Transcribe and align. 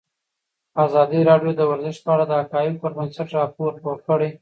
ازادي 0.85 1.19
راډیو 1.29 1.51
د 1.55 1.61
ورزش 1.71 1.95
په 2.03 2.09
اړه 2.13 2.23
د 2.27 2.31
حقایقو 2.41 2.81
پر 2.83 2.91
بنسټ 2.97 3.27
راپور 3.37 3.71
خپور 3.77 3.97
کړی. 4.07 4.29